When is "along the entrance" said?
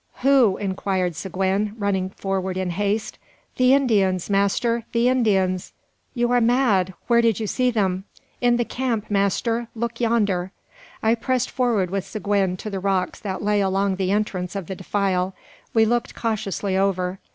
13.61-14.55